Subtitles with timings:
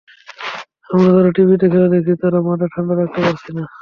[0.89, 3.63] আমরা যারা টিভিতে খেলা দেখছি, তারাই মাথা ঠান্ডা রাখতে পারছি না।